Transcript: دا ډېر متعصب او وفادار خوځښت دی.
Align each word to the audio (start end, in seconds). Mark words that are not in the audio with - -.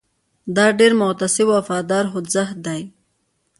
دا 0.55 0.65
ډېر 0.79 0.91
متعصب 0.99 1.47
او 1.51 1.53
وفادار 1.61 2.03
خوځښت 2.11 2.57
دی. 2.65 2.81